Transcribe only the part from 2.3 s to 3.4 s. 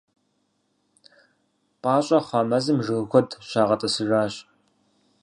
мэзым жыг куэд